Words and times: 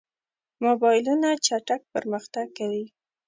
موبایلونه 0.63 1.29
چټک 1.45 1.81
پرمختګ 1.93 2.47
کوي. 2.57 2.85